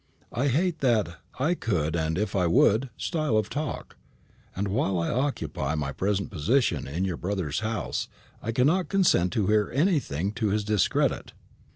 [0.33, 3.97] I hate that 'I could an if I would' style of talk,
[4.55, 8.07] and while I occupy my present position in your brother's house
[8.41, 11.33] I cannot consent to hear anything to his discredit."